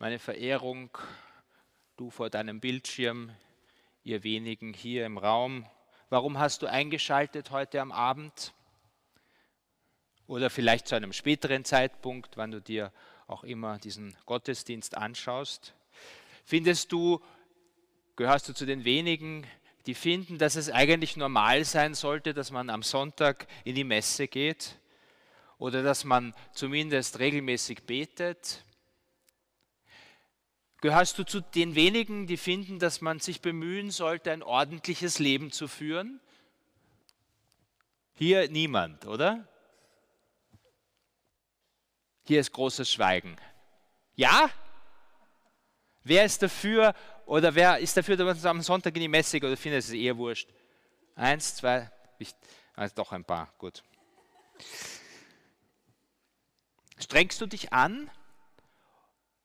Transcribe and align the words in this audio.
meine 0.00 0.18
Verehrung, 0.18 0.88
du 1.98 2.08
vor 2.08 2.30
deinem 2.30 2.58
Bildschirm, 2.58 3.36
ihr 4.02 4.24
wenigen 4.24 4.72
hier 4.72 5.04
im 5.04 5.18
Raum. 5.18 5.66
Warum 6.08 6.38
hast 6.38 6.62
du 6.62 6.66
eingeschaltet 6.66 7.50
heute 7.50 7.82
am 7.82 7.92
Abend? 7.92 8.54
Oder 10.26 10.48
vielleicht 10.48 10.88
zu 10.88 10.94
einem 10.94 11.12
späteren 11.12 11.66
Zeitpunkt, 11.66 12.38
wann 12.38 12.50
du 12.50 12.62
dir 12.62 12.94
auch 13.26 13.44
immer 13.44 13.76
diesen 13.76 14.16
Gottesdienst 14.24 14.96
anschaust. 14.96 15.74
Findest 16.46 16.92
du, 16.92 17.20
gehörst 18.16 18.48
du 18.48 18.54
zu 18.54 18.64
den 18.64 18.86
wenigen, 18.86 19.46
die 19.84 19.94
finden, 19.94 20.38
dass 20.38 20.56
es 20.56 20.70
eigentlich 20.70 21.18
normal 21.18 21.66
sein 21.66 21.92
sollte, 21.92 22.32
dass 22.32 22.50
man 22.50 22.70
am 22.70 22.82
Sonntag 22.82 23.46
in 23.64 23.74
die 23.74 23.84
Messe 23.84 24.28
geht 24.28 24.78
oder 25.58 25.82
dass 25.82 26.04
man 26.04 26.34
zumindest 26.54 27.18
regelmäßig 27.18 27.82
betet? 27.82 28.64
Gehörst 30.80 31.18
du 31.18 31.24
zu 31.24 31.40
den 31.40 31.74
wenigen, 31.74 32.26
die 32.26 32.38
finden, 32.38 32.78
dass 32.78 33.00
man 33.00 33.20
sich 33.20 33.42
bemühen 33.42 33.90
sollte, 33.90 34.32
ein 34.32 34.42
ordentliches 34.42 35.18
Leben 35.18 35.52
zu 35.52 35.68
führen? 35.68 36.20
Hier 38.14 38.48
niemand, 38.50 39.06
oder? 39.06 39.46
Hier 42.24 42.40
ist 42.40 42.52
großes 42.52 42.90
Schweigen. 42.90 43.36
Ja? 44.14 44.50
Wer 46.02 46.24
ist 46.24 46.42
dafür 46.42 46.94
oder 47.26 47.54
wer 47.54 47.78
ist 47.78 47.96
dafür, 47.96 48.16
dass 48.16 48.42
man 48.42 48.56
am 48.56 48.62
Sonntag 48.62 48.94
in 48.94 49.02
die 49.02 49.08
Messe 49.08 49.38
geht 49.38 49.48
oder 49.48 49.56
findet 49.56 49.84
es 49.84 49.90
eher 49.90 50.16
wurscht? 50.16 50.48
Eins, 51.14 51.56
zwei, 51.56 51.90
ich, 52.18 52.34
also 52.74 52.94
doch 52.94 53.12
ein 53.12 53.24
paar, 53.24 53.52
gut. 53.58 53.82
Strengst 56.98 57.40
du 57.40 57.46
dich 57.46 57.72
an, 57.72 58.10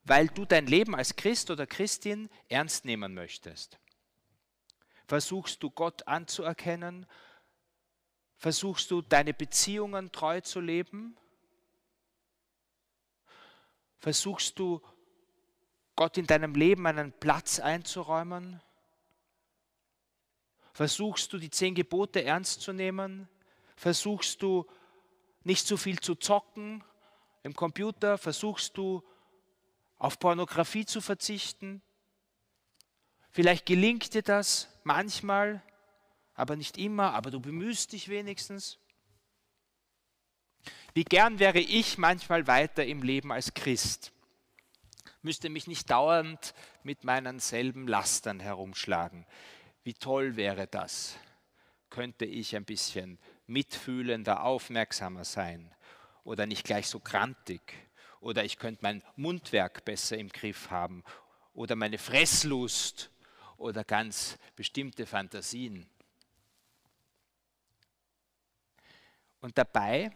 weil 0.06 0.28
du 0.28 0.44
dein 0.44 0.66
Leben 0.66 0.94
als 0.94 1.16
Christ 1.16 1.50
oder 1.50 1.66
Christin 1.66 2.30
ernst 2.48 2.84
nehmen 2.84 3.12
möchtest? 3.12 3.78
Versuchst 5.06 5.62
du 5.62 5.70
Gott 5.70 6.06
anzuerkennen? 6.06 7.06
Versuchst 8.36 8.90
du 8.90 9.02
deine 9.02 9.34
Beziehungen 9.34 10.12
treu 10.12 10.40
zu 10.40 10.60
leben? 10.60 11.16
Versuchst 13.98 14.58
du 14.58 14.80
Gott 15.96 16.18
in 16.18 16.26
deinem 16.26 16.54
Leben 16.54 16.86
einen 16.86 17.12
Platz 17.12 17.58
einzuräumen? 17.58 18.60
Versuchst 20.72 21.32
du 21.32 21.38
die 21.38 21.50
zehn 21.50 21.74
Gebote 21.74 22.22
ernst 22.22 22.60
zu 22.60 22.72
nehmen? 22.72 23.28
Versuchst 23.76 24.42
du 24.42 24.66
nicht 25.42 25.66
zu 25.66 25.76
viel 25.76 25.98
zu 25.98 26.14
zocken 26.14 26.84
im 27.42 27.54
Computer? 27.54 28.18
Versuchst 28.18 28.76
du 28.76 29.02
auf 29.98 30.18
Pornografie 30.18 30.86
zu 30.86 31.00
verzichten? 31.00 31.82
Vielleicht 33.30 33.66
gelingt 33.66 34.14
dir 34.14 34.22
das 34.22 34.68
manchmal, 34.84 35.62
aber 36.34 36.56
nicht 36.56 36.78
immer, 36.78 37.12
aber 37.14 37.30
du 37.30 37.40
bemühst 37.40 37.92
dich 37.92 38.08
wenigstens. 38.08 38.78
Wie 40.94 41.04
gern 41.04 41.38
wäre 41.38 41.60
ich 41.60 41.98
manchmal 41.98 42.46
weiter 42.46 42.84
im 42.84 43.02
Leben 43.02 43.30
als 43.32 43.54
Christ 43.54 44.12
müsste 45.26 45.50
mich 45.50 45.66
nicht 45.66 45.90
dauernd 45.90 46.54
mit 46.84 47.02
meinen 47.02 47.40
selben 47.40 47.88
Lastern 47.88 48.38
herumschlagen. 48.38 49.26
Wie 49.82 49.92
toll 49.92 50.36
wäre 50.36 50.68
das? 50.68 51.18
Könnte 51.90 52.24
ich 52.24 52.54
ein 52.54 52.64
bisschen 52.64 53.18
mitfühlender, 53.48 54.44
aufmerksamer 54.44 55.24
sein 55.24 55.74
oder 56.22 56.46
nicht 56.46 56.64
gleich 56.64 56.86
so 56.86 57.00
krantig 57.00 57.60
oder 58.20 58.44
ich 58.44 58.58
könnte 58.58 58.80
mein 58.82 59.02
Mundwerk 59.16 59.84
besser 59.84 60.18
im 60.18 60.28
Griff 60.28 60.70
haben 60.70 61.04
oder 61.54 61.76
meine 61.76 61.98
Fresslust 61.98 63.10
oder 63.56 63.84
ganz 63.84 64.38
bestimmte 64.54 65.06
Fantasien. 65.06 65.88
Und 69.40 69.56
dabei, 69.58 70.10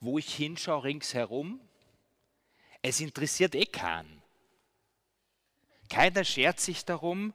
wo 0.00 0.18
ich 0.18 0.34
hinschaue 0.34 0.84
ringsherum, 0.84 1.60
es 2.80 3.00
interessiert 3.00 3.54
eh 3.54 3.66
keinen. 3.66 4.22
Keiner 5.88 6.24
schert 6.24 6.58
sich 6.58 6.84
darum, 6.84 7.34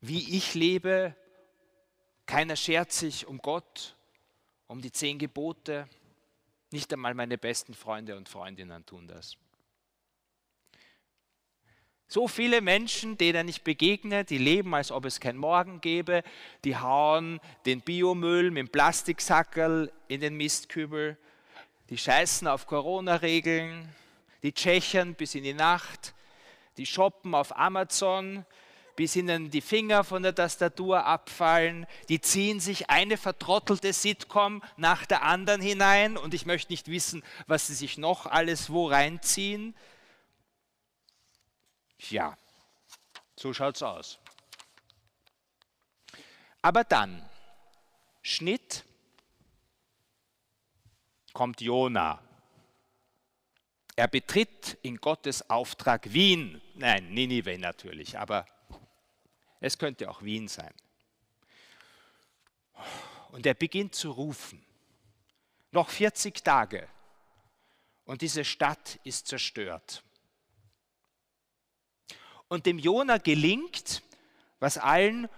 wie 0.00 0.36
ich 0.36 0.54
lebe. 0.54 1.14
Keiner 2.26 2.56
schert 2.56 2.92
sich 2.92 3.26
um 3.26 3.38
Gott, 3.38 3.96
um 4.66 4.82
die 4.82 4.92
zehn 4.92 5.18
Gebote. 5.18 5.88
Nicht 6.70 6.92
einmal 6.92 7.14
meine 7.14 7.38
besten 7.38 7.74
Freunde 7.74 8.16
und 8.16 8.28
Freundinnen 8.28 8.84
tun 8.84 9.08
das. 9.08 9.36
So 12.10 12.26
viele 12.26 12.62
Menschen, 12.62 13.18
denen 13.18 13.48
ich 13.48 13.62
begegne, 13.62 14.24
die 14.24 14.38
leben, 14.38 14.74
als 14.74 14.90
ob 14.90 15.04
es 15.04 15.20
kein 15.20 15.36
Morgen 15.36 15.82
gäbe, 15.82 16.22
die 16.64 16.76
hauen 16.76 17.38
den 17.66 17.82
Biomüll 17.82 18.50
mit 18.50 18.60
dem 18.60 18.68
Plastiksackerl 18.70 19.92
in 20.08 20.22
den 20.22 20.34
Mistkübel, 20.34 21.18
die 21.90 21.98
scheißen 21.98 22.48
auf 22.48 22.66
Corona-Regeln, 22.66 23.94
die 24.42 24.54
tschechern 24.54 25.16
bis 25.16 25.34
in 25.34 25.44
die 25.44 25.52
Nacht, 25.52 26.14
die 26.78 26.86
shoppen 26.86 27.34
auf 27.34 27.54
Amazon, 27.56 28.46
bis 28.98 29.14
ihnen 29.14 29.48
die 29.48 29.60
Finger 29.60 30.02
von 30.02 30.24
der 30.24 30.34
Tastatur 30.34 31.04
abfallen, 31.04 31.86
die 32.08 32.20
ziehen 32.20 32.58
sich 32.58 32.90
eine 32.90 33.16
vertrottelte 33.16 33.92
Sitcom 33.92 34.60
nach 34.76 35.06
der 35.06 35.22
anderen 35.22 35.60
hinein 35.60 36.16
und 36.16 36.34
ich 36.34 36.46
möchte 36.46 36.72
nicht 36.72 36.88
wissen, 36.88 37.22
was 37.46 37.68
sie 37.68 37.74
sich 37.74 37.96
noch 37.96 38.26
alles 38.26 38.70
wo 38.70 38.88
reinziehen. 38.88 39.76
Ja, 42.10 42.36
so 43.36 43.54
schaut's 43.54 43.84
aus. 43.84 44.18
Aber 46.60 46.82
dann, 46.82 47.24
Schnitt, 48.20 48.84
kommt 51.32 51.60
Jona. 51.60 52.20
Er 53.94 54.08
betritt 54.08 54.76
in 54.82 54.96
Gottes 54.96 55.48
Auftrag 55.48 56.12
Wien. 56.12 56.60
Nein, 56.74 57.14
Ninive 57.14 57.56
natürlich, 57.58 58.18
aber 58.18 58.44
es 59.60 59.78
könnte 59.78 60.10
auch 60.10 60.22
Wien 60.22 60.48
sein. 60.48 60.72
Und 63.30 63.46
er 63.46 63.54
beginnt 63.54 63.94
zu 63.94 64.10
rufen. 64.10 64.64
Noch 65.70 65.90
40 65.90 66.42
Tage 66.44 66.88
und 68.04 68.22
diese 68.22 68.44
Stadt 68.44 68.98
ist 69.04 69.26
zerstört. 69.28 70.02
Und 72.48 72.64
dem 72.64 72.78
Jona 72.78 73.18
gelingt, 73.18 74.02
was 74.60 74.78
allen 74.78 75.28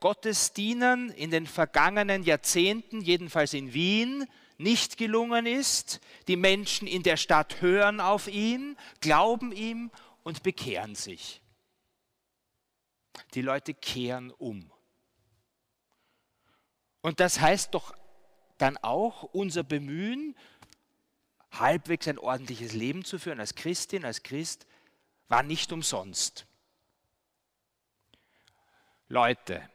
Gottesdienern 0.00 1.10
in 1.10 1.30
den 1.30 1.46
vergangenen 1.46 2.24
Jahrzehnten, 2.24 3.00
jedenfalls 3.00 3.54
in 3.54 3.72
Wien, 3.72 4.26
nicht 4.58 4.96
gelungen 4.96 5.46
ist. 5.46 6.00
Die 6.26 6.36
Menschen 6.36 6.88
in 6.88 7.04
der 7.04 7.16
Stadt 7.16 7.60
hören 7.60 8.00
auf 8.00 8.26
ihn, 8.26 8.76
glauben 9.00 9.52
ihm 9.52 9.92
und 10.24 10.42
bekehren 10.42 10.96
sich. 10.96 11.40
Die 13.34 13.42
Leute 13.42 13.74
kehren 13.74 14.30
um. 14.30 14.70
Und 17.00 17.20
das 17.20 17.40
heißt 17.40 17.74
doch 17.74 17.94
dann 18.58 18.76
auch 18.78 19.22
unser 19.22 19.62
Bemühen, 19.62 20.36
halbwegs 21.52 22.08
ein 22.08 22.18
ordentliches 22.18 22.72
Leben 22.72 23.04
zu 23.04 23.18
führen 23.18 23.40
als 23.40 23.54
Christin, 23.54 24.04
als 24.04 24.22
Christ, 24.22 24.66
war 25.28 25.42
nicht 25.42 25.72
umsonst. 25.72 26.46
Leute, 29.08 29.68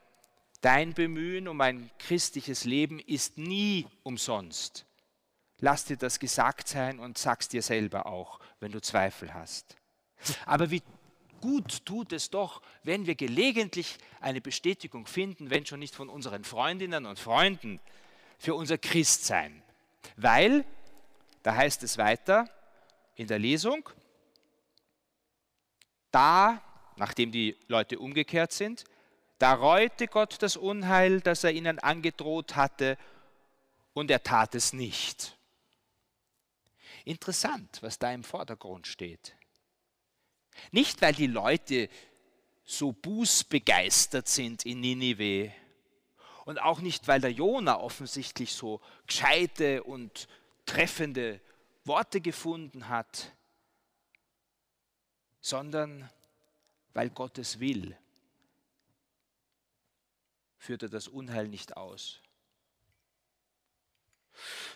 Dein 0.61 0.93
Bemühen 0.93 1.47
um 1.47 1.59
ein 1.59 1.89
christliches 1.97 2.65
Leben 2.65 2.99
ist 2.99 3.39
nie 3.39 3.87
umsonst. 4.03 4.85
Lass 5.57 5.85
dir 5.85 5.97
das 5.97 6.19
gesagt 6.19 6.67
sein 6.67 6.99
und 6.99 7.17
sag's 7.17 7.49
dir 7.49 7.63
selber 7.63 8.05
auch, 8.05 8.39
wenn 8.59 8.71
du 8.71 8.79
Zweifel 8.79 9.33
hast. 9.33 9.75
Aber 10.45 10.69
wie 10.69 10.83
gut 11.41 11.85
tut 11.85 12.13
es 12.13 12.29
doch, 12.29 12.61
wenn 12.83 13.05
wir 13.07 13.15
gelegentlich 13.15 13.97
eine 14.19 14.39
Bestätigung 14.39 15.07
finden, 15.07 15.49
wenn 15.49 15.65
schon 15.65 15.79
nicht 15.79 15.95
von 15.95 16.07
unseren 16.07 16.43
Freundinnen 16.43 17.05
und 17.05 17.19
Freunden, 17.19 17.79
für 18.37 18.55
unser 18.55 18.77
Christsein. 18.77 19.61
Weil, 20.15 20.65
da 21.43 21.55
heißt 21.55 21.83
es 21.83 21.97
weiter 21.97 22.49
in 23.15 23.27
der 23.27 23.39
Lesung, 23.39 23.89
da, 26.11 26.61
nachdem 26.95 27.31
die 27.31 27.57
Leute 27.67 27.99
umgekehrt 27.99 28.51
sind, 28.51 28.83
da 29.37 29.53
reute 29.53 30.07
Gott 30.07 30.41
das 30.41 30.55
Unheil, 30.55 31.21
das 31.21 31.43
er 31.43 31.51
ihnen 31.51 31.79
angedroht 31.79 32.55
hatte, 32.55 32.97
und 33.93 34.09
er 34.11 34.23
tat 34.23 34.55
es 34.55 34.71
nicht. 34.73 35.37
Interessant, 37.05 37.79
was 37.81 37.99
da 37.99 38.11
im 38.11 38.23
Vordergrund 38.23 38.87
steht. 38.87 39.35
Nicht, 40.71 41.01
weil 41.01 41.13
die 41.13 41.27
Leute 41.27 41.89
so 42.63 42.91
bußbegeistert 42.91 44.27
sind 44.27 44.65
in 44.65 44.81
Ninive 44.81 45.51
und 46.45 46.59
auch 46.59 46.79
nicht, 46.79 47.07
weil 47.07 47.21
der 47.21 47.31
Jona 47.31 47.79
offensichtlich 47.79 48.53
so 48.53 48.81
gescheite 49.07 49.83
und 49.83 50.27
treffende 50.65 51.41
Worte 51.83 52.21
gefunden 52.21 52.87
hat, 52.87 53.33
sondern 55.39 56.09
weil 56.93 57.09
Gott 57.09 57.37
es 57.37 57.59
will, 57.59 57.97
führt 60.57 60.83
er 60.83 60.89
das 60.89 61.07
Unheil 61.07 61.47
nicht 61.47 61.75
aus. 61.75 62.21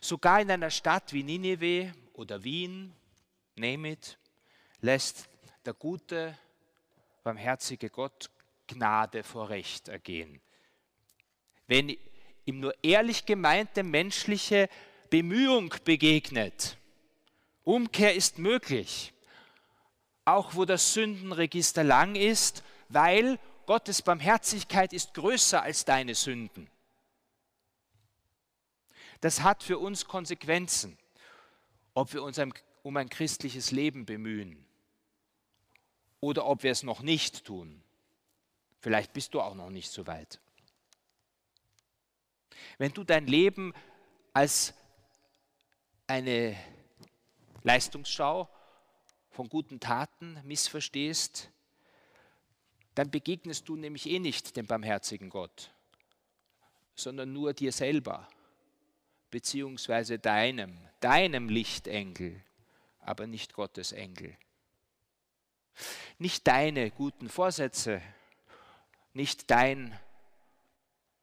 Sogar 0.01 0.41
in 0.41 0.51
einer 0.51 0.71
Stadt 0.71 1.13
wie 1.13 1.23
Nineveh 1.23 1.93
oder 2.13 2.43
Wien, 2.43 2.93
name 3.55 3.91
it, 3.91 4.17
lässt 4.81 5.29
der 5.65 5.73
gute, 5.73 6.37
barmherzige 7.23 7.89
Gott 7.89 8.29
Gnade 8.67 9.23
vor 9.23 9.49
Recht 9.49 9.87
ergehen. 9.87 10.41
Wenn 11.67 11.97
ihm 12.45 12.59
nur 12.59 12.75
ehrlich 12.83 13.25
gemeinte 13.25 13.83
menschliche 13.83 14.69
Bemühung 15.09 15.73
begegnet, 15.83 16.77
Umkehr 17.63 18.13
ist 18.13 18.37
möglich, 18.37 19.13
auch 20.23 20.53
wo 20.53 20.65
das 20.65 20.93
Sündenregister 20.93 21.83
lang 21.83 22.15
ist, 22.15 22.63
weil 22.89 23.39
Gottes 23.65 24.03
Barmherzigkeit 24.03 24.93
ist 24.93 25.15
größer 25.15 25.63
als 25.63 25.85
deine 25.85 26.13
Sünden. 26.13 26.69
Das 29.21 29.41
hat 29.41 29.63
für 29.63 29.79
uns 29.79 30.05
Konsequenzen, 30.05 30.99
ob 31.95 32.13
wir 32.13 32.21
uns 32.21 32.39
um 32.83 32.97
ein 32.97 33.09
christliches 33.09 33.71
Leben 33.71 34.05
bemühen 34.05 34.64
oder 36.19 36.45
ob 36.45 36.63
wir 36.63 36.71
es 36.71 36.83
noch 36.83 37.01
nicht 37.01 37.45
tun. 37.45 37.83
Vielleicht 38.79 39.13
bist 39.13 39.33
du 39.33 39.41
auch 39.41 39.55
noch 39.55 39.69
nicht 39.69 39.89
so 39.89 40.05
weit. 40.07 40.39
Wenn 42.77 42.93
du 42.93 43.03
dein 43.03 43.27
Leben 43.27 43.73
als 44.33 44.73
eine 46.07 46.55
Leistungsschau 47.63 48.49
von 49.29 49.49
guten 49.49 49.79
Taten 49.79 50.39
missverstehst, 50.43 51.49
dann 52.93 53.11
begegnest 53.11 53.67
du 53.67 53.75
nämlich 53.75 54.09
eh 54.09 54.19
nicht 54.19 54.55
dem 54.55 54.67
barmherzigen 54.67 55.29
Gott, 55.29 55.71
sondern 56.95 57.33
nur 57.33 57.53
dir 57.53 57.71
selber, 57.71 58.27
beziehungsweise 59.31 60.17
deinem, 60.19 60.77
deinem 61.01 61.49
Lichtengel, 61.49 62.41
aber 62.99 63.27
nicht 63.27 63.53
Gottes 63.53 63.91
Engel. 63.91 64.37
Nicht 66.17 66.47
deine 66.47 66.91
guten 66.91 67.29
Vorsätze, 67.29 68.01
nicht 69.13 69.49
dein 69.51 69.97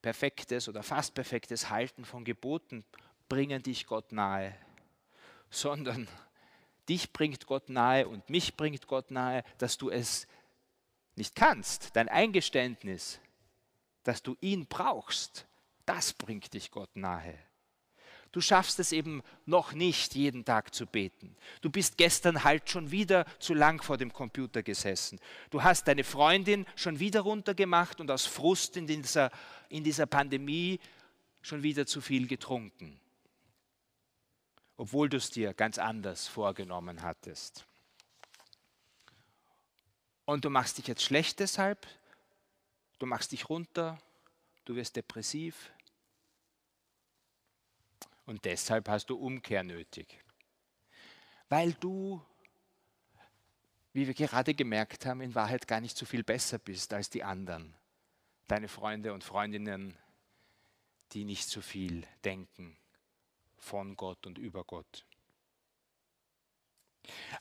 perfektes 0.02 0.68
oder 0.68 0.82
fast 0.82 1.14
perfektes 1.14 1.70
Halten 1.70 2.04
von 2.04 2.24
Geboten 2.24 2.84
bringen 3.28 3.62
dich 3.62 3.86
Gott 3.86 4.12
nahe, 4.12 4.54
sondern 5.50 6.08
dich 6.88 7.12
bringt 7.12 7.46
Gott 7.46 7.68
nahe 7.68 8.08
und 8.08 8.28
mich 8.28 8.56
bringt 8.56 8.86
Gott 8.86 9.10
nahe, 9.10 9.44
dass 9.58 9.78
du 9.78 9.90
es 9.90 10.26
nicht 11.14 11.34
kannst. 11.34 11.94
Dein 11.96 12.08
Eingeständnis, 12.08 13.20
dass 14.02 14.22
du 14.22 14.36
ihn 14.40 14.66
brauchst, 14.66 15.46
das 15.86 16.12
bringt 16.12 16.52
dich 16.54 16.70
Gott 16.70 16.94
nahe. 16.96 17.38
Du 18.32 18.40
schaffst 18.40 18.80
es 18.80 18.92
eben 18.92 19.22
noch 19.44 19.74
nicht, 19.74 20.14
jeden 20.14 20.46
Tag 20.46 20.74
zu 20.74 20.86
beten. 20.86 21.36
Du 21.60 21.68
bist 21.68 21.98
gestern 21.98 22.44
halt 22.44 22.70
schon 22.70 22.90
wieder 22.90 23.26
zu 23.38 23.52
lang 23.52 23.82
vor 23.82 23.98
dem 23.98 24.10
Computer 24.10 24.62
gesessen. 24.62 25.20
Du 25.50 25.62
hast 25.62 25.86
deine 25.86 26.02
Freundin 26.02 26.66
schon 26.74 26.98
wieder 26.98 27.20
runtergemacht 27.20 28.00
und 28.00 28.10
aus 28.10 28.24
Frust 28.24 28.78
in 28.78 28.86
dieser, 28.86 29.30
in 29.68 29.84
dieser 29.84 30.06
Pandemie 30.06 30.80
schon 31.42 31.62
wieder 31.62 31.84
zu 31.86 32.00
viel 32.00 32.26
getrunken. 32.26 32.98
Obwohl 34.78 35.10
du 35.10 35.18
es 35.18 35.30
dir 35.30 35.52
ganz 35.52 35.76
anders 35.76 36.26
vorgenommen 36.26 37.02
hattest. 37.02 37.66
Und 40.24 40.46
du 40.46 40.50
machst 40.50 40.78
dich 40.78 40.86
jetzt 40.86 41.02
schlecht 41.02 41.40
deshalb, 41.40 41.86
du 42.98 43.04
machst 43.04 43.32
dich 43.32 43.50
runter, 43.50 43.98
du 44.64 44.74
wirst 44.74 44.96
depressiv, 44.96 45.70
und 48.26 48.44
deshalb 48.44 48.88
hast 48.88 49.06
du 49.06 49.16
Umkehr 49.16 49.62
nötig. 49.62 50.22
Weil 51.48 51.72
du, 51.74 52.24
wie 53.92 54.06
wir 54.06 54.14
gerade 54.14 54.54
gemerkt 54.54 55.06
haben, 55.06 55.20
in 55.20 55.34
Wahrheit 55.34 55.66
gar 55.66 55.80
nicht 55.80 55.96
so 55.96 56.06
viel 56.06 56.22
besser 56.22 56.58
bist 56.58 56.92
als 56.94 57.10
die 57.10 57.24
anderen. 57.24 57.74
Deine 58.48 58.68
Freunde 58.68 59.12
und 59.12 59.24
Freundinnen, 59.24 59.96
die 61.12 61.24
nicht 61.24 61.48
so 61.48 61.60
viel 61.60 62.06
denken 62.24 62.76
von 63.58 63.96
Gott 63.96 64.26
und 64.26 64.38
über 64.38 64.64
Gott. 64.64 65.04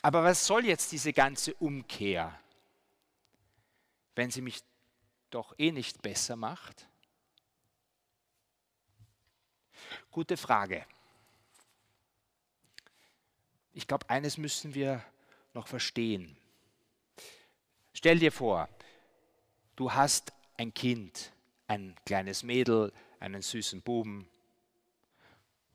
Aber 0.01 0.23
was 0.23 0.45
soll 0.45 0.65
jetzt 0.65 0.91
diese 0.91 1.13
ganze 1.13 1.53
Umkehr, 1.55 2.37
wenn 4.15 4.31
sie 4.31 4.41
mich 4.41 4.63
doch 5.29 5.53
eh 5.57 5.71
nicht 5.71 6.01
besser 6.01 6.35
macht? 6.35 6.87
Gute 10.11 10.37
Frage. 10.37 10.85
Ich 13.73 13.87
glaube, 13.87 14.09
eines 14.09 14.37
müssen 14.37 14.73
wir 14.73 15.03
noch 15.53 15.67
verstehen. 15.67 16.37
Stell 17.93 18.19
dir 18.19 18.31
vor, 18.31 18.69
du 19.75 19.93
hast 19.93 20.33
ein 20.57 20.73
Kind, 20.73 21.31
ein 21.67 21.95
kleines 22.05 22.43
Mädel, 22.43 22.91
einen 23.19 23.41
süßen 23.41 23.81
Buben, 23.81 24.27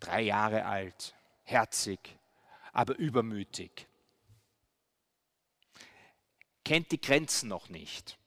drei 0.01 0.23
Jahre 0.23 0.65
alt, 0.65 1.15
herzig, 1.45 2.19
aber 2.73 2.97
übermütig. 2.97 3.87
Kennt 6.65 6.91
die 6.91 7.01
Grenzen 7.01 7.49
noch 7.49 7.69
nicht. 7.69 8.19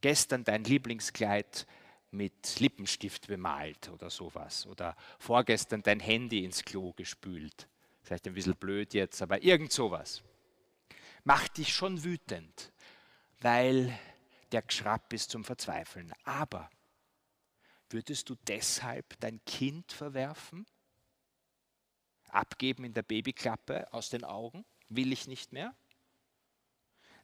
Gestern 0.00 0.44
dein 0.44 0.64
Lieblingskleid 0.64 1.66
mit 2.10 2.60
Lippenstift 2.60 3.26
bemalt 3.26 3.88
oder 3.90 4.10
sowas. 4.10 4.66
Oder 4.66 4.96
vorgestern 5.18 5.82
dein 5.82 6.00
Handy 6.00 6.44
ins 6.44 6.64
Klo 6.64 6.92
gespült. 6.92 7.68
Vielleicht 8.02 8.26
ein 8.26 8.34
bisschen 8.34 8.56
blöd 8.56 8.94
jetzt, 8.94 9.20
aber 9.20 9.42
irgend 9.42 9.72
sowas. 9.72 10.22
Macht 11.24 11.58
dich 11.58 11.74
schon 11.74 12.04
wütend, 12.04 12.72
weil 13.40 13.98
der 14.52 14.62
Geschrapp 14.62 15.12
ist 15.12 15.30
zum 15.30 15.44
Verzweifeln. 15.44 16.12
Aber 16.24 16.70
würdest 17.90 18.30
du 18.30 18.36
deshalb 18.46 19.18
dein 19.20 19.44
Kind 19.44 19.92
verwerfen? 19.92 20.66
Abgeben 22.30 22.84
in 22.84 22.94
der 22.94 23.02
Babyklappe 23.02 23.92
aus 23.92 24.10
den 24.10 24.24
Augen? 24.24 24.64
Will 24.88 25.12
ich 25.12 25.26
nicht 25.26 25.52
mehr? 25.52 25.74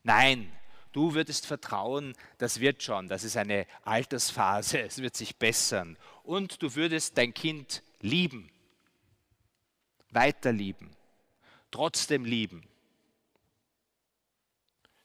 Nein, 0.03 0.53
Du 0.95 1.13
würdest 1.13 1.47
vertrauen, 1.47 2.15
das 2.39 2.61
wird 2.61 2.85
schon, 2.85 3.09
das 3.09 3.25
ist 3.25 3.37
eine 3.37 3.67
Altersphase, 3.83 4.79
es 4.79 4.99
wird 5.03 5.17
sich 5.17 5.35
bessern. 5.35 5.99
Und 6.23 6.63
du 6.63 6.77
würdest 6.77 7.19
dein 7.19 7.35
Kind 7.35 7.83
lieben, 7.99 8.49
weiter 10.11 10.53
lieben, 10.53 10.95
trotzdem 11.73 12.25
lieben. 12.25 12.63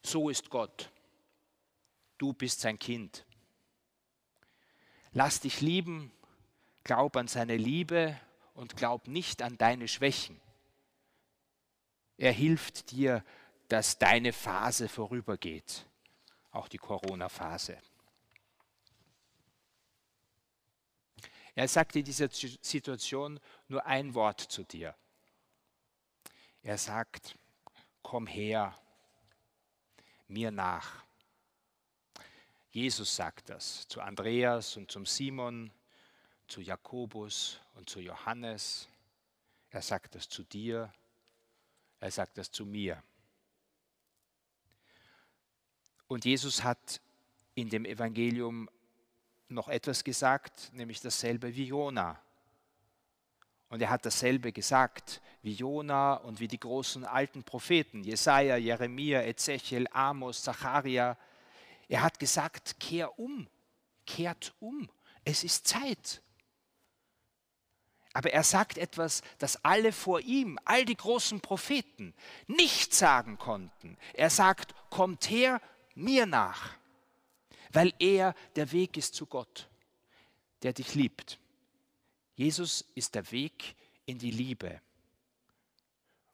So 0.04 0.30
ist 0.30 0.52
Gott. 0.52 0.92
Du 2.20 2.34
bist 2.34 2.60
sein 2.60 2.78
Kind. 2.78 3.26
Lass 5.12 5.40
dich 5.40 5.60
lieben, 5.60 6.12
glaub 6.84 7.18
an 7.18 7.28
seine 7.28 7.58
Liebe 7.58 8.16
und 8.54 8.78
glaub 8.78 9.08
nicht 9.08 9.42
an 9.42 9.58
deine 9.58 9.88
Schwächen. 9.88 10.40
Er 12.18 12.32
hilft 12.32 12.92
dir, 12.92 13.24
dass 13.70 13.98
deine 13.98 14.34
Phase 14.34 14.90
vorübergeht, 14.90 15.86
auch 16.52 16.68
die 16.68 16.80
Corona-Phase. 16.80 17.78
Er 21.56 21.68
sagt 21.68 21.96
in 21.96 22.04
dieser 22.04 22.30
Situation 22.30 23.40
nur 23.68 23.86
ein 23.86 24.14
Wort 24.16 24.42
zu 24.42 24.64
dir. 24.64 24.96
Er 26.64 26.78
sagt, 26.78 27.38
komm 28.02 28.28
her, 28.28 28.78
mir 30.28 30.52
nach. 30.52 31.04
Jesus 32.72 33.16
sagt 33.16 33.50
das 33.50 33.88
zu 33.88 34.02
Andreas 34.02 34.78
und 34.78 34.92
zum 34.92 35.06
Simon, 35.06 35.72
zu 36.48 36.62
Jakobus 36.62 37.60
und 37.76 37.90
zu 37.90 38.00
Johannes. 38.00 38.88
Er 39.70 39.82
sagt 39.82 40.16
das 40.16 40.28
zu 40.28 40.44
dir, 40.44 40.92
er 42.00 42.12
sagt 42.12 42.38
das 42.38 42.52
zu 42.52 42.66
mir. 42.66 43.04
Und 46.10 46.26
Jesus 46.26 46.64
hat 46.64 47.02
in 47.54 47.70
dem 47.70 47.86
Evangelium 47.86 48.68
noch 49.48 49.70
etwas 49.70 50.04
gesagt, 50.04 50.72
nämlich 50.74 51.02
dasselbe 51.02 51.56
wie 51.56 51.66
Jona. 51.66 52.20
Und 53.70 53.80
er 53.84 53.92
hat 53.92 54.08
dasselbe 54.08 54.52
gesagt 54.52 55.22
wie 55.44 55.54
Jona 55.54 56.16
und 56.16 56.40
wie 56.40 56.48
die 56.48 56.60
großen 56.60 57.06
alten 57.06 57.44
Propheten, 57.44 58.04
Jesaja, 58.04 58.58
Jeremia, 58.58 59.22
Ezechiel, 59.22 59.88
Amos, 59.92 60.42
Zacharia. 60.42 61.16
Er 61.88 62.02
hat 62.02 62.18
gesagt: 62.18 62.80
Kehr 62.80 63.20
um, 63.20 63.48
kehrt 64.08 64.56
um, 64.60 64.90
es 65.24 65.44
ist 65.44 65.68
Zeit. 65.68 66.24
Aber 68.14 68.32
er 68.32 68.44
sagt 68.44 68.80
etwas, 68.80 69.22
das 69.38 69.64
alle 69.64 69.92
vor 69.92 70.22
ihm, 70.22 70.58
all 70.66 70.86
die 70.86 70.98
großen 70.98 71.40
Propheten, 71.40 72.16
nicht 72.48 72.96
sagen 72.96 73.38
konnten. 73.38 73.96
Er 74.16 74.32
sagt, 74.32 74.74
kommt 74.90 75.30
her 75.30 75.62
mir 76.00 76.26
nach, 76.26 76.76
weil 77.72 77.94
er 78.00 78.34
der 78.56 78.72
Weg 78.72 78.98
ist 78.98 79.14
zu 79.14 79.26
Gott, 79.26 79.70
der 80.64 80.74
dich 80.74 80.96
liebt. 80.96 81.40
Jesus 82.36 82.86
ist 82.96 83.16
der 83.16 83.32
Weg 83.32 83.76
in 84.06 84.18
die 84.18 84.32
Liebe 84.32 84.82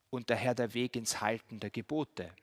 und 0.10 0.30
daher 0.30 0.56
der 0.56 0.74
Weg 0.74 0.96
ins 0.96 1.20
Halten 1.20 1.60
der 1.60 1.70
Gebote. 1.70 2.34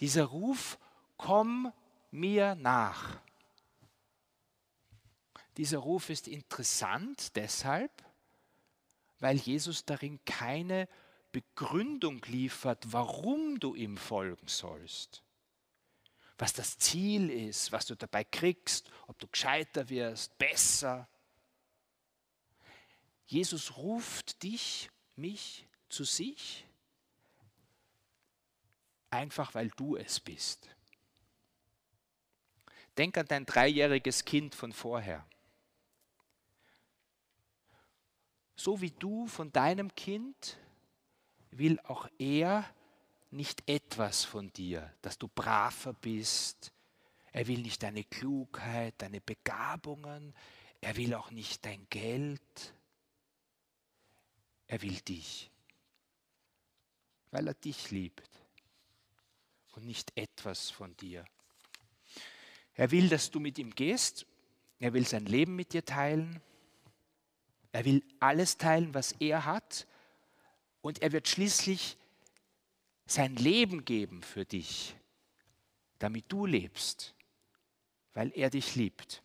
Dieser 0.00 0.24
Ruf, 0.24 0.78
komm 1.16 1.72
mir 2.10 2.54
nach. 2.54 3.18
Dieser 5.56 5.78
Ruf 5.78 6.10
ist 6.10 6.28
interessant 6.28 7.34
deshalb, 7.36 7.90
weil 9.18 9.36
Jesus 9.36 9.84
darin 9.84 10.20
keine 10.24 10.88
Begründung 11.32 12.22
liefert, 12.26 12.92
warum 12.92 13.58
du 13.58 13.74
ihm 13.74 13.96
folgen 13.96 14.46
sollst. 14.46 15.22
Was 16.38 16.52
das 16.52 16.78
Ziel 16.78 17.30
ist, 17.30 17.72
was 17.72 17.86
du 17.86 17.94
dabei 17.94 18.24
kriegst, 18.24 18.90
ob 19.06 19.18
du 19.18 19.26
gescheiter 19.26 19.88
wirst, 19.88 20.36
besser. 20.38 21.08
Jesus 23.26 23.76
ruft 23.76 24.42
dich, 24.42 24.90
mich 25.16 25.66
zu 25.88 26.04
sich, 26.04 26.66
einfach 29.10 29.54
weil 29.54 29.70
du 29.70 29.96
es 29.96 30.20
bist. 30.20 30.68
Denk 32.98 33.16
an 33.18 33.26
dein 33.26 33.46
dreijähriges 33.46 34.24
Kind 34.24 34.54
von 34.54 34.72
vorher. 34.72 35.26
So 38.56 38.80
wie 38.80 38.90
du 38.90 39.26
von 39.26 39.52
deinem 39.52 39.94
Kind 39.94 40.58
will 41.50 41.78
auch 41.80 42.08
er 42.18 42.64
nicht 43.30 43.68
etwas 43.68 44.24
von 44.24 44.52
dir, 44.52 44.92
dass 45.02 45.18
du 45.18 45.28
braver 45.28 45.92
bist. 45.92 46.72
Er 47.32 47.46
will 47.46 47.60
nicht 47.60 47.82
deine 47.82 48.04
Klugheit, 48.04 48.94
deine 48.98 49.20
Begabungen. 49.20 50.34
Er 50.80 50.96
will 50.96 51.14
auch 51.14 51.30
nicht 51.30 51.64
dein 51.64 51.86
Geld. 51.90 52.74
Er 54.68 54.82
will 54.82 55.00
dich, 55.00 55.50
weil 57.30 57.46
er 57.46 57.54
dich 57.54 57.90
liebt 57.90 58.30
und 59.72 59.86
nicht 59.86 60.12
etwas 60.16 60.70
von 60.70 60.96
dir. 60.96 61.24
Er 62.74 62.90
will, 62.90 63.08
dass 63.08 63.30
du 63.30 63.38
mit 63.38 63.58
ihm 63.58 63.74
gehst. 63.74 64.26
Er 64.80 64.92
will 64.92 65.06
sein 65.06 65.24
Leben 65.24 65.54
mit 65.54 65.72
dir 65.72 65.84
teilen. 65.84 66.42
Er 67.72 67.84
will 67.84 68.02
alles 68.20 68.58
teilen, 68.58 68.92
was 68.94 69.12
er 69.12 69.44
hat. 69.44 69.86
Und 70.82 71.02
er 71.02 71.12
wird 71.12 71.28
schließlich 71.28 71.96
sein 73.06 73.36
Leben 73.36 73.84
geben 73.84 74.22
für 74.22 74.44
dich, 74.44 74.96
damit 75.98 76.24
du 76.28 76.46
lebst, 76.46 77.14
weil 78.14 78.32
er 78.34 78.50
dich 78.50 78.74
liebt. 78.74 79.22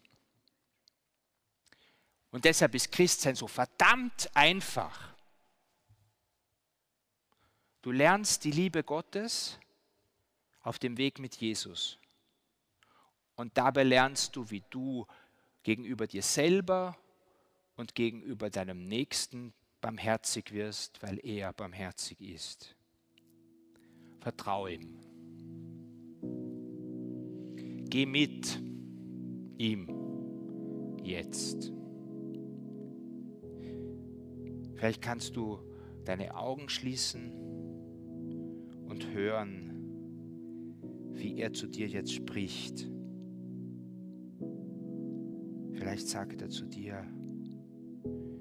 Und 2.29 2.45
deshalb 2.45 2.75
ist 2.75 2.91
Christsein 2.91 3.35
so 3.35 3.47
verdammt 3.47 4.29
einfach. 4.35 5.13
Du 7.81 7.91
lernst 7.91 8.43
die 8.43 8.51
Liebe 8.51 8.83
Gottes 8.83 9.59
auf 10.61 10.77
dem 10.79 10.97
Weg 10.97 11.19
mit 11.19 11.35
Jesus. 11.37 11.97
Und 13.35 13.57
dabei 13.57 13.83
lernst 13.83 14.35
du, 14.35 14.49
wie 14.51 14.63
du 14.69 15.07
gegenüber 15.63 16.05
dir 16.07 16.21
selber 16.21 16.95
und 17.75 17.95
gegenüber 17.95 18.49
deinem 18.49 18.83
Nächsten 18.83 19.53
barmherzig 19.81 20.51
wirst, 20.51 21.01
weil 21.01 21.19
er 21.25 21.51
barmherzig 21.53 22.21
ist. 22.21 22.75
Vertraue 24.21 24.73
ihm. 24.73 24.99
Geh 27.89 28.05
mit 28.05 28.61
ihm 29.57 29.87
jetzt. 31.03 31.73
Vielleicht 34.75 35.01
kannst 35.01 35.35
du 35.35 35.59
deine 36.05 36.35
Augen 36.35 36.69
schließen 36.69 37.31
und 38.87 39.11
hören, 39.11 39.71
wie 41.13 41.39
er 41.39 41.51
zu 41.53 41.67
dir 41.67 41.87
jetzt 41.87 42.13
spricht. 42.13 42.89
Vielleicht 45.73 46.07
sagt 46.07 46.43
er 46.43 46.49
zu 46.49 46.65
dir, 46.67 47.07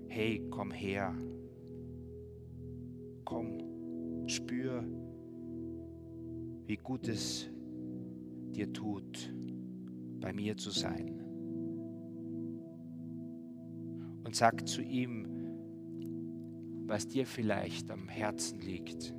hey, 0.09 0.47
komm 0.51 0.71
her, 0.73 1.15
komm, 3.25 4.29
spür, 4.29 4.85
wie 6.71 6.77
gut 6.77 7.09
es 7.09 7.51
dir 8.53 8.73
tut, 8.73 9.35
bei 10.21 10.33
mir 10.33 10.57
zu 10.57 10.71
sein. 10.71 11.21
Und 14.23 14.37
sag 14.37 14.69
zu 14.69 14.81
ihm, 14.81 15.27
was 16.87 17.09
dir 17.09 17.27
vielleicht 17.27 17.91
am 17.91 18.09
Herzen 18.09 18.61
liegt. 18.61 19.13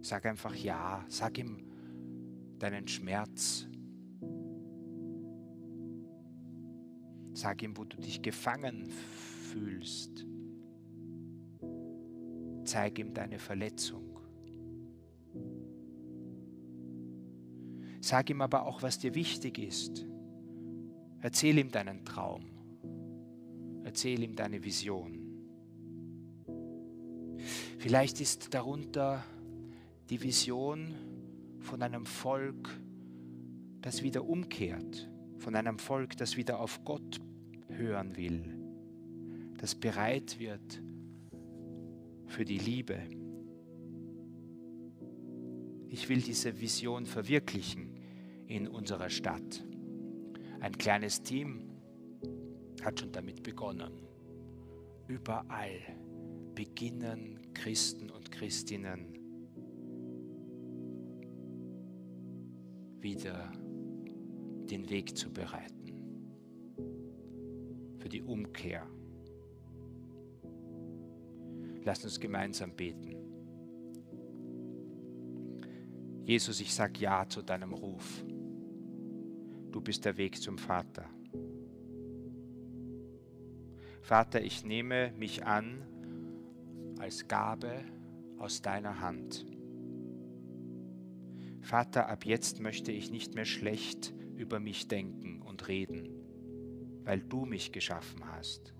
Sag 0.00 0.26
einfach 0.26 0.56
ja, 0.56 1.04
sag 1.06 1.38
ihm 1.38 1.62
deinen 2.58 2.88
Schmerz. 2.88 3.68
Sag 7.34 7.62
ihm, 7.62 7.76
wo 7.76 7.84
du 7.84 7.98
dich 7.98 8.20
gefangen 8.20 8.86
fühlst. 8.86 10.26
Zeig 12.64 12.98
ihm 12.98 13.14
deine 13.14 13.38
Verletzung. 13.38 14.09
Sag 18.10 18.28
ihm 18.28 18.40
aber 18.40 18.66
auch, 18.66 18.82
was 18.82 18.98
dir 18.98 19.14
wichtig 19.14 19.56
ist. 19.56 20.04
Erzähl 21.20 21.56
ihm 21.58 21.70
deinen 21.70 22.04
Traum. 22.04 22.42
Erzähl 23.84 24.20
ihm 24.24 24.34
deine 24.34 24.64
Vision. 24.64 25.28
Vielleicht 27.78 28.20
ist 28.20 28.52
darunter 28.52 29.22
die 30.08 30.20
Vision 30.20 30.92
von 31.60 31.82
einem 31.82 32.04
Volk, 32.04 32.80
das 33.80 34.02
wieder 34.02 34.28
umkehrt, 34.28 35.08
von 35.38 35.54
einem 35.54 35.78
Volk, 35.78 36.16
das 36.16 36.36
wieder 36.36 36.58
auf 36.58 36.84
Gott 36.84 37.20
hören 37.68 38.16
will, 38.16 38.58
das 39.58 39.76
bereit 39.76 40.40
wird 40.40 40.82
für 42.26 42.44
die 42.44 42.58
Liebe. 42.58 42.98
Ich 45.88 46.08
will 46.08 46.20
diese 46.20 46.60
Vision 46.60 47.06
verwirklichen 47.06 47.89
in 48.50 48.66
unserer 48.66 49.08
Stadt. 49.08 49.64
Ein 50.58 50.76
kleines 50.76 51.22
Team 51.22 51.70
hat 52.82 52.98
schon 52.98 53.12
damit 53.12 53.42
begonnen. 53.42 53.92
Überall 55.06 55.80
beginnen 56.54 57.38
Christen 57.54 58.10
und 58.10 58.30
Christinnen 58.32 59.14
wieder 63.00 63.52
den 64.70 64.90
Weg 64.90 65.16
zu 65.16 65.32
bereiten 65.32 65.80
für 67.98 68.08
die 68.08 68.22
Umkehr. 68.22 68.86
Lass 71.84 72.04
uns 72.04 72.18
gemeinsam 72.18 72.74
beten. 72.74 73.16
Jesus, 76.24 76.60
ich 76.60 76.74
sage 76.74 77.00
Ja 77.00 77.26
zu 77.28 77.42
deinem 77.42 77.72
Ruf. 77.72 78.24
Du 79.72 79.80
bist 79.80 80.04
der 80.04 80.16
Weg 80.16 80.42
zum 80.42 80.58
Vater. 80.58 81.08
Vater, 84.02 84.42
ich 84.42 84.64
nehme 84.64 85.12
mich 85.12 85.46
an 85.46 85.86
als 86.98 87.28
Gabe 87.28 87.84
aus 88.38 88.62
deiner 88.62 89.00
Hand. 89.00 89.46
Vater, 91.60 92.08
ab 92.08 92.24
jetzt 92.24 92.60
möchte 92.60 92.90
ich 92.90 93.12
nicht 93.12 93.34
mehr 93.36 93.44
schlecht 93.44 94.12
über 94.34 94.58
mich 94.58 94.88
denken 94.88 95.40
und 95.40 95.68
reden, 95.68 96.08
weil 97.04 97.20
du 97.20 97.44
mich 97.44 97.70
geschaffen 97.70 98.26
hast. 98.26 98.74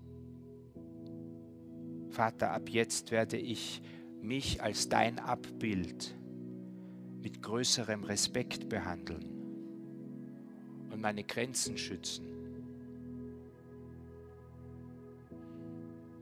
Vater, 2.09 2.51
ab 2.51 2.67
jetzt 2.67 3.11
werde 3.11 3.37
ich 3.37 3.81
mich 4.21 4.61
als 4.61 4.89
dein 4.89 5.19
Abbild 5.19 6.19
mit 7.21 7.41
größerem 7.41 8.03
Respekt 8.03 8.67
behandeln 8.67 9.40
und 10.91 11.01
meine 11.01 11.23
Grenzen 11.23 11.77
schützen. 11.77 12.25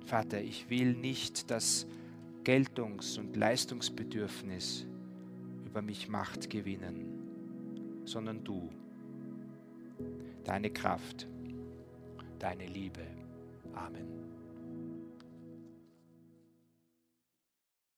Vater, 0.05 0.41
ich 0.41 0.69
will 0.69 0.93
nicht 0.93 1.51
das 1.51 1.85
Geltungs- 2.43 3.19
und 3.19 3.35
Leistungsbedürfnis 3.35 4.87
über 5.65 5.81
mich 5.81 6.07
Macht 6.07 6.49
gewinnen, 6.49 8.01
sondern 8.05 8.43
du, 8.43 8.69
deine 10.43 10.71
Kraft, 10.71 11.27
deine 12.39 12.65
Liebe, 12.65 13.05
Amen. 13.73 14.28